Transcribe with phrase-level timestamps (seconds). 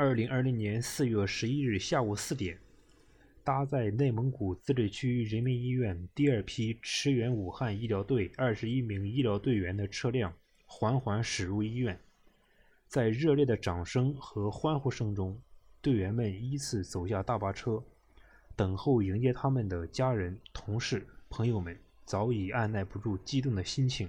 [0.00, 2.56] 二零二零年四月十一日下午四点，
[3.42, 10.32] 搭载内蒙古自治区人民医院第二批驰援武汉医疗队二十一名医疗队员的车辆
[10.66, 11.98] 缓缓驶入医院。
[12.86, 15.36] 在热烈的掌声和欢呼声中，
[15.82, 17.82] 队员们依次走下大巴车，
[18.54, 24.08] 等候迎接他们的家人、同事、朋友们早已按耐不住激动的心情，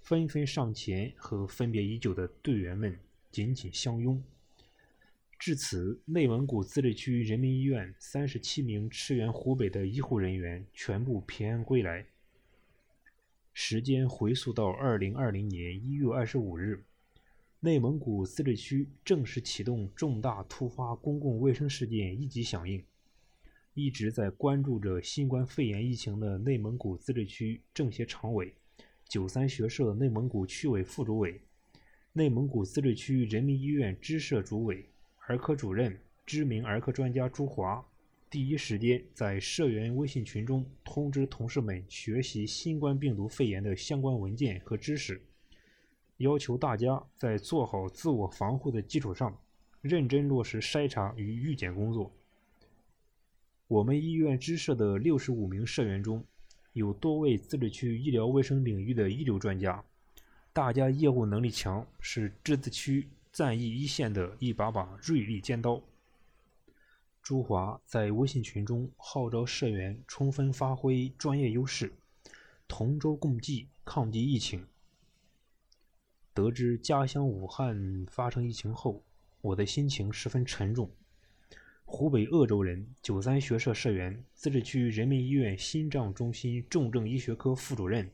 [0.00, 2.98] 纷纷上前和分别已久的队员们
[3.30, 4.22] 紧紧相拥。
[5.38, 12.04] 至此，内蒙古自治区人民医院三十七名驰援湖北的医护人员全部平安归来。
[13.54, 16.84] 时间回溯到二零二零年一月二十五日。
[17.60, 22.84] 内蒙古自治区正式启动重大突发公共卫生事件一级响应。
[23.74, 28.52] 一直在关注着新冠肺炎疫情的内蒙古自治区政协常委、
[29.08, 31.40] 九三学社内蒙古区委副主委、
[32.12, 34.88] 内蒙古自治区人民医院支社主委、
[35.28, 37.84] 儿科主任、知名儿科专家朱华，
[38.30, 45.20] 第一时间在社员微信群中通知同事们学习新冠病毒肺炎的相关文件和知识。
[46.16, 49.38] 要求大家在做好自我防护的基础上，
[49.82, 52.10] 认真落实筛查与预检工作。
[53.66, 56.24] 我们医院支社的六十五名社员中，
[56.72, 59.84] 有多位自治区医疗卫生领域的一流专家，
[60.54, 65.82] 大家业务能力强，是自治区战役一线的一把把锐利尖刀。
[67.22, 71.92] 朱华在微信群中号召社员充分发挥专业优势，
[72.66, 74.66] 同舟共济，抗击疫情。
[76.32, 79.02] 得知家乡武汉发生疫情后，
[79.40, 80.90] 我的心情十分沉重。
[81.84, 88.10] 湖北鄂州人，九三学社社员，自治区人民医院心脏中心重症医学科副主任，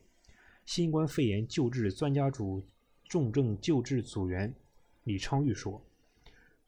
[0.65, 2.65] 新冠肺炎救治专家组
[3.07, 4.53] 重症救治组员
[5.05, 5.79] 李昌钰说：“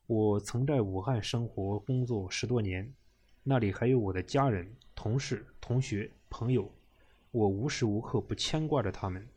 [0.06, 2.94] 我曾在武汉生活工作十多年，
[3.42, 6.72] 那里还有我的家人、同事、同学、朋友，
[7.32, 9.28] 我无时无刻不牵挂着他们。”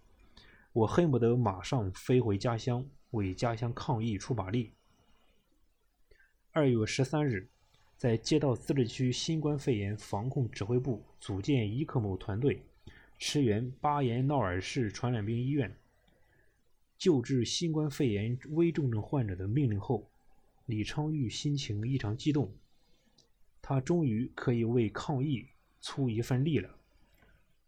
[0.74, 4.70] 我恨不得马上飞回家乡，为家乡抗疫出把力。
[6.52, 7.48] 二月十三日，
[7.96, 12.62] 在接到自治区新冠肺炎防控指挥部组建伊克姆团队，
[13.18, 15.74] 驰援巴彦淖尔市传染病医院，
[17.00, 20.06] 救治新冠肺炎危重症患者的命令后，
[20.66, 22.52] 李昌钰心情异常激动，
[23.62, 25.46] 他终于可以为抗疫
[25.80, 26.76] 出一份力了。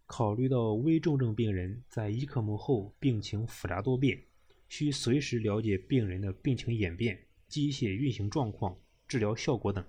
[0.04, 4.20] 考虑到危重症病人在伊克姆后病情复杂多变，
[4.68, 8.76] 需随时了解病人的病情演变、机械运行状况、
[9.08, 9.82] 治疗效果等，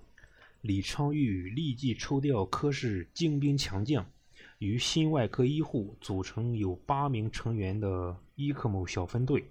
[0.62, 4.10] 李昌钰立即抽调科室精兵强将，
[4.58, 9.44] 与心外科医护组成有八名成员的伊克姆小分队，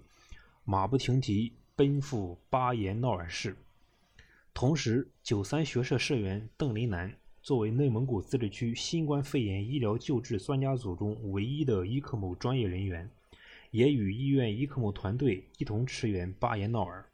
[0.64, 3.56] 马不停蹄奔赴巴彦淖尔市。
[4.52, 7.14] 同时，九三学社社员邓林南。
[7.42, 13.10] 作为内蒙古自治区新冠肺炎医疗救治专家组中唯一的伊克姆专业人员，
[13.70, 17.06] 也与医院伊克姆团队一同驰援巴彦淖尔。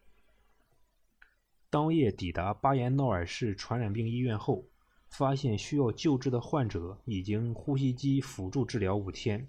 [1.69, 4.65] 当夜抵达巴彦淖尔市传染病医院后，
[5.09, 9.49] 发现需要救治的患者已经呼吸机辅助治疗五天，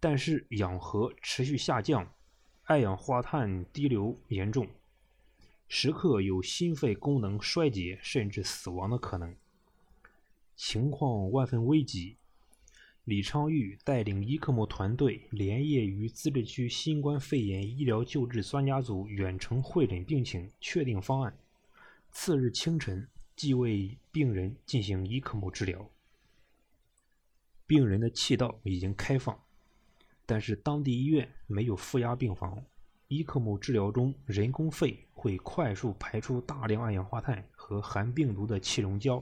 [0.00, 2.10] 但是氧合持续下降，
[2.64, 4.66] 二氧化碳低流严重，
[5.68, 9.36] 时刻有心肺功能衰竭甚至死亡的可能。
[10.56, 12.16] 情况万分危急，
[13.04, 21.36] 李昌钰带领伊克姆团队连夜与自治区新冠肺炎医疗救治专家组远程会诊病情，确定方案。
[22.10, 25.90] 次日清晨，即为病人进行伊克姆治疗。
[27.66, 29.40] 病人的气道已经开放，
[30.30, 32.64] 但是当地医院没有负压病房。
[33.08, 39.20] 伊克姆治疗中，人工肺会快速排出大量二氧化碳和含病毒的气溶胶。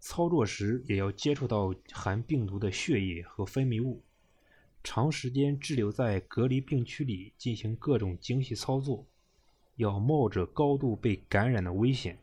[0.00, 4.02] 操作时也要接触到含病毒的血液和分泌物，
[4.82, 9.06] 长时间滞留在隔离病区里进行各种精细操作，
[9.76, 12.18] 要冒着高度被感染的危险。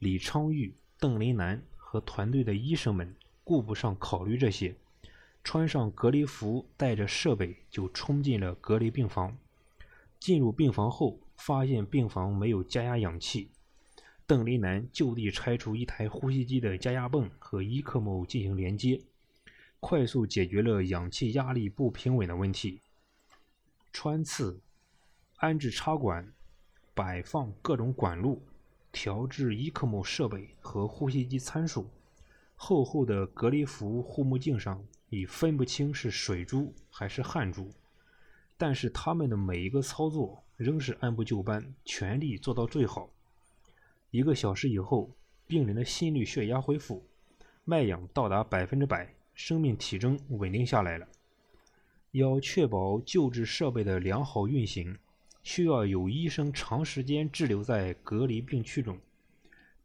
[0.00, 3.14] 李昌钰、邓林南和团队的医生们
[3.44, 4.74] 顾不上考虑这些，
[5.44, 9.36] 穿上隔离服，带着设备就冲进了隔离病房。
[10.18, 13.50] 进入病房后，发现病房没有加压氧气。
[14.24, 19.00] 邓林南就地拆除一台呼吸机的加压泵和伊克姆进行连接，
[19.80, 22.80] 快速解决了氧气压力不平稳的问题。
[23.92, 24.60] 穿刺、
[25.36, 26.32] 安置插管、
[26.94, 28.40] 摆放各种管路、
[28.92, 31.90] 调制伊克姆设备和呼吸机参数，
[32.54, 37.70] 厚厚的隔离服护目镜上已分不清是水珠还是汗珠，
[38.56, 43.10] 但是他们的每一个操作仍是按部就班，全力做到最好。
[44.10, 45.10] 一个小时以后，
[45.46, 47.04] 病人的心率、血压恢复，
[47.66, 51.06] 脉氧到达百分之百，生命体征稳定下来了。
[52.12, 54.96] 要确保救治设备的良好运行，
[55.42, 58.98] 需要有医生长时间滞留在隔离病区中，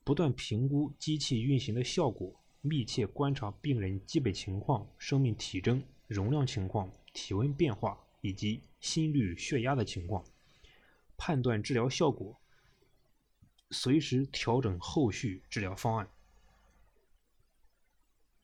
[0.06, 2.34] 不断评估机器运行的效果，
[2.68, 10.24] 密切观察病人基本情况、生命体征、容量情况、体温变化以及心率、血压的情况，
[11.18, 12.38] 判断治疗效果，
[13.72, 16.08] 随时调整后续治疗方案。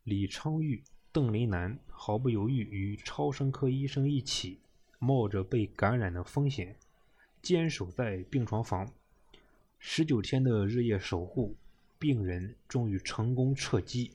[0.04, 0.84] 李昌钰。
[1.14, 4.60] 邓林南毫不犹豫与超声科医生一起，
[4.98, 6.76] 冒着被感染的风险，
[7.40, 8.92] 坚守在病床房。
[9.78, 11.56] 十九天的日夜守护，
[12.04, 14.12] 病人终于成功撤机。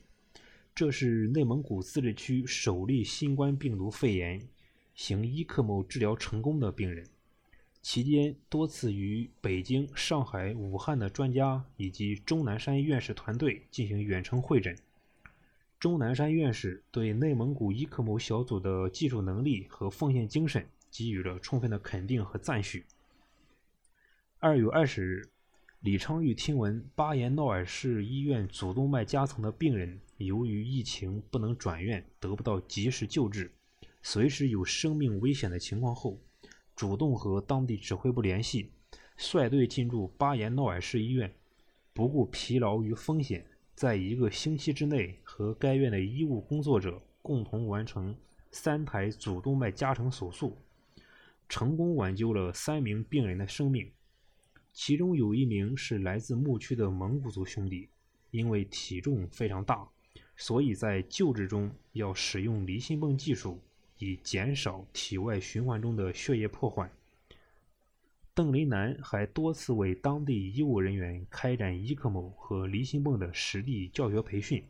[0.75, 4.47] 这是内蒙古自治区首例新冠病毒肺炎
[4.93, 7.03] 行伊克某治疗成功的病人。
[7.81, 14.77] 期间多次与北京、上海、武汉的专家以及钟南山院士团队进行远程会诊。
[15.79, 22.85] 钟南山院士对内蒙古伊克某小组的技术能力和奉献精神给予了充分的肯定和赞许。
[24.37, 25.29] 二月二十日，
[25.81, 33.49] 李昌钰听闻巴彦淖尔市医院主动脉夹层的病人由于疫情不能转院，得不到及时救治，
[34.01, 36.19] 随时有生命危险的情况后，
[36.75, 38.73] 主动和当地指挥部联系，
[39.15, 41.33] 率队进驻巴彦淖尔市医院，
[41.93, 43.45] 不顾疲劳与风险。
[43.73, 48.13] 在一个星期之内，和该院的医务工作者共同完成
[48.51, 50.57] 三台主动脉夹层手术，
[51.47, 53.89] 成功挽救了三名病人的生命。
[54.81, 57.89] 其中有一名是来自牧区的蒙古族兄弟，
[58.31, 59.85] 因为体重非常大，
[60.37, 63.59] 所以在救治中要使用离心泵技术，
[63.97, 66.89] 以减少体外循环中的血液破坏。
[68.33, 74.63] 邓林南还多次为当地医务人员开展伊克某和离心泵的实地教学培训。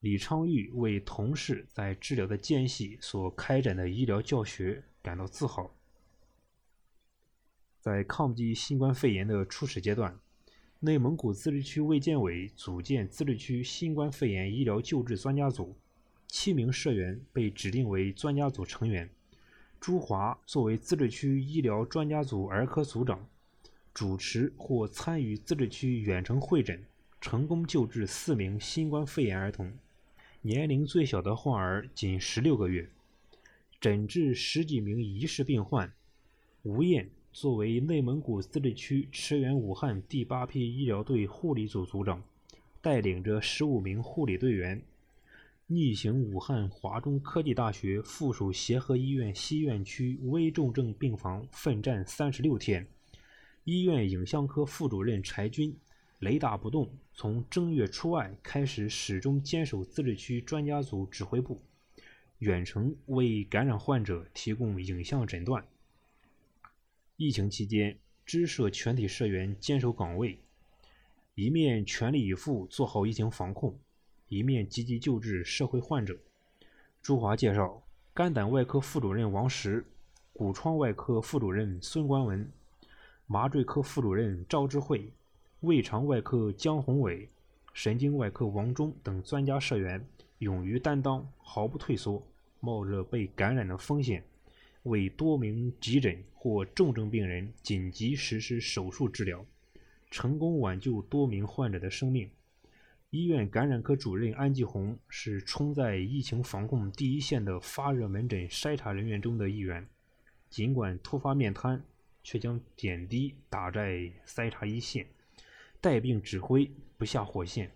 [0.00, 5.73] 李昌钰为同事在治疗的间隙所开展的医疗教学感到自豪。
[7.84, 10.18] 在抗击新冠肺炎的初始阶段，
[10.80, 15.76] 内蒙古自治区卫健委组建自治区新冠肺炎医疗救治专家组，
[16.26, 19.10] 七名社员被指定为专家组成员。
[19.78, 23.28] 朱华作为自治区医疗专家组儿科组长，
[23.92, 26.82] 主持或参与自治区远程会诊，
[27.20, 29.70] 成功救治四名新冠肺炎儿童，
[30.40, 32.88] 年龄最小的患儿仅十六个月，
[33.78, 35.92] 诊治十几名疑似病患。
[36.62, 42.22] 吴燕作为内蒙古自治区驰援武汉第八批医疗队护理组组长，
[42.80, 44.80] 带领着十五名护理队员。
[45.66, 52.86] 逆行武汉华中科技大学附属协和医院西院区危重症病房奋战三十六天，
[53.64, 55.76] 医院影像科副主任柴军
[56.20, 61.60] 雷打不动，从正月初二开始始终坚守自治区专家组指挥部，
[62.38, 65.64] 远程为感染患者提供影像诊断。
[67.16, 67.96] 疫情期间，
[68.26, 70.36] 支社全体社员坚守岗位，
[71.36, 73.78] 一面全力以赴做好疫情防控。
[74.28, 76.18] 一面积极救治社会患者。
[77.00, 77.80] 朱华介绍，
[78.12, 79.84] 肝胆外科副主任王石、
[80.32, 82.50] 骨疮外科副主任孙关文、
[83.28, 85.08] 麻醉科副主任赵志慧、
[85.60, 87.28] 胃肠外科姜宏伟、
[87.72, 90.04] 神经外科王忠等专家社员
[90.38, 92.20] 勇于担当，毫不退缩，
[92.58, 94.24] 冒着被感染的风险，
[94.84, 99.44] 为多名急诊或重症病人紧急实施手术治疗，
[100.10, 102.30] 成功挽救多名患者的生命。
[103.10, 109.88] 医院感染科主任安继红是冲在疫情防控第一线的发热门诊筛查人员中的一员，
[110.50, 111.82] 尽管突发面瘫，
[112.22, 115.06] 却将点滴打在筛查一线，
[115.80, 117.70] 带病指挥不下火线。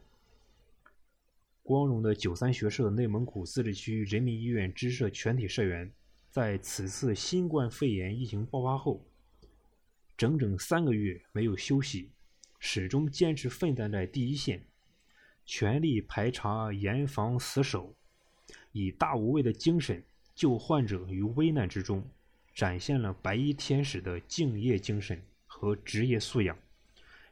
[1.63, 5.93] 光荣的九三学社内蒙古自治区人民医院支社全体社员，
[6.39, 9.05] 在此次新冠肺炎疫情爆发后，
[10.17, 12.13] 整整三个月没有休息，
[12.61, 14.65] 始终坚持奋战在第一线。
[15.45, 17.93] 全力排查、严防死守，
[18.71, 20.01] 以大无畏的精神
[20.33, 22.09] 救患者于危难之中，
[22.55, 26.57] 展现了白衣天使的敬业精神和职业素养，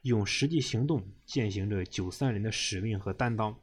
[0.02, 3.56] 用实际行动践行着九三人的使命和担当，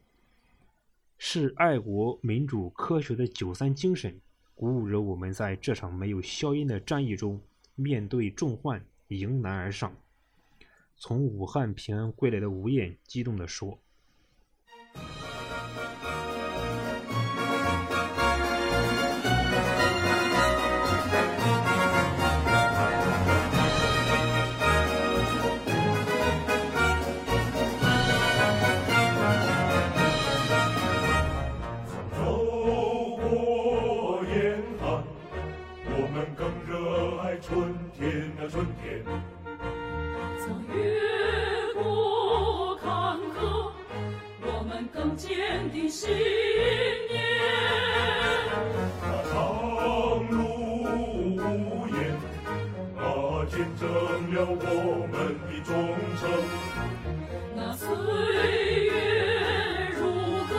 [1.18, 4.22] 是爱国、民主、科学的九三精神，
[4.56, 7.42] 鼓舞着我们在这场没有硝烟的战役中，
[7.76, 9.96] 面对重患迎难而上。
[10.96, 13.83] 从武汉平安归来的吴燕激动地说。
[37.74, 39.04] 春天啊春天。
[40.38, 40.78] 曾越
[41.74, 42.86] 过坎
[43.18, 43.72] 坷
[44.42, 46.12] 我们更坚定信
[47.10, 47.24] 念
[49.02, 49.34] 那长
[50.30, 50.38] 路
[51.36, 51.98] 无言
[52.98, 53.02] 啊
[53.50, 53.82] 见证
[54.36, 55.14] 了我们
[55.48, 55.74] 的忠
[56.20, 56.22] 诚
[57.56, 57.88] 那岁
[58.86, 58.92] 月
[59.98, 60.02] 如
[60.46, 60.54] 歌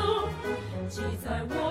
[0.88, 1.63] 记载我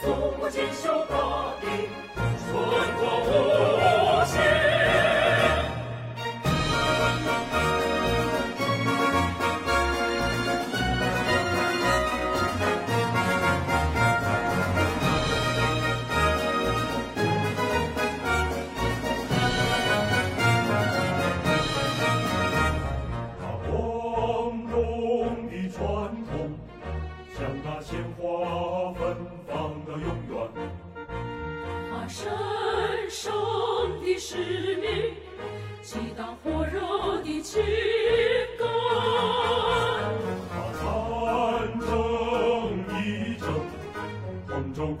[0.00, 1.27] 祖国锦绣好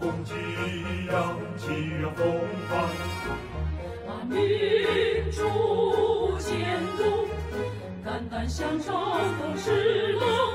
[0.00, 0.32] 红旗
[1.10, 1.66] 扬起，
[2.00, 2.78] 扬红帆，
[4.06, 4.38] 啊，民
[5.32, 7.26] 族先锋，
[8.04, 8.92] 肝胆相照，
[9.40, 10.47] 共事乐。